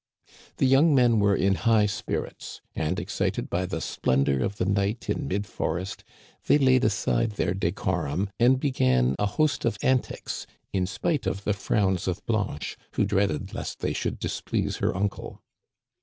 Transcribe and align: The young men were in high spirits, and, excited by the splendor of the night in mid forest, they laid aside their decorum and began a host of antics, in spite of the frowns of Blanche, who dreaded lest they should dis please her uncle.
The 0.57 0.65
young 0.65 0.95
men 0.95 1.19
were 1.19 1.35
in 1.35 1.53
high 1.53 1.85
spirits, 1.85 2.59
and, 2.75 2.99
excited 2.99 3.51
by 3.51 3.67
the 3.67 3.79
splendor 3.79 4.43
of 4.43 4.55
the 4.57 4.65
night 4.65 5.07
in 5.11 5.27
mid 5.27 5.45
forest, 5.45 6.03
they 6.47 6.57
laid 6.57 6.83
aside 6.83 7.33
their 7.33 7.53
decorum 7.53 8.31
and 8.39 8.59
began 8.59 9.15
a 9.19 9.27
host 9.27 9.63
of 9.63 9.77
antics, 9.83 10.47
in 10.73 10.87
spite 10.87 11.27
of 11.27 11.43
the 11.43 11.53
frowns 11.53 12.07
of 12.07 12.25
Blanche, 12.25 12.77
who 12.93 13.05
dreaded 13.05 13.53
lest 13.53 13.81
they 13.81 13.93
should 13.93 14.17
dis 14.17 14.41
please 14.41 14.77
her 14.77 14.97
uncle. 14.97 15.39